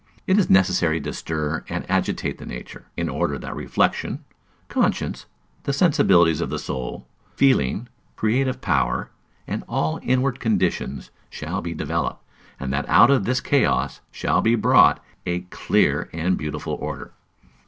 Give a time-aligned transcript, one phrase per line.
[0.25, 4.23] It is necessary to stir and agitate the nature, in order that reflection,
[4.67, 5.27] conscience,
[5.61, 9.11] the sensibilities of the soul, feeling, creative power,
[9.45, 12.23] and all inward conditions shall be developed;
[12.59, 17.13] and that out of this chaos shall be brought a clear and beautiful order.